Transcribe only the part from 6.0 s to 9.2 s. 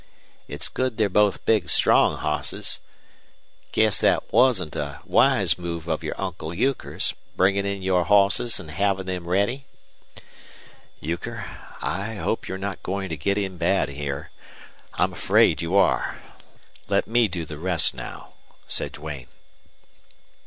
your Uncle Euchre's bringin' in your hosses an' havin'